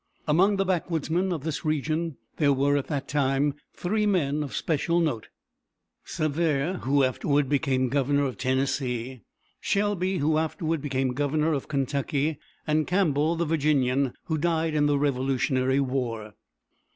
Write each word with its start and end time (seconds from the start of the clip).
Among 0.27 0.55
the 0.55 0.65
backwoodsmen 0.65 1.31
of 1.31 1.43
this 1.43 1.63
region 1.63 2.17
there 2.37 2.51
were 2.51 2.75
at 2.75 2.87
that 2.87 3.07
time 3.07 3.53
three 3.75 4.07
men 4.07 4.41
of 4.41 4.55
special 4.55 4.99
note: 4.99 5.27
Sevier, 6.03 6.79
who 6.81 7.03
afterward 7.03 7.47
became 7.47 7.87
governor 7.87 8.25
of 8.25 8.39
Tennessee; 8.39 9.21
Shelby, 9.59 10.17
who 10.17 10.39
afterward 10.39 10.81
became 10.81 11.13
governor 11.13 11.53
of 11.53 11.67
Kentucky; 11.67 12.39
and 12.65 12.87
Campbell, 12.87 13.35
the 13.35 13.45
Virginian, 13.45 14.15
who 14.25 14.39
died 14.39 14.73
in 14.73 14.87
the 14.87 14.97
Revolutionary 14.97 15.79
War. 15.79 16.33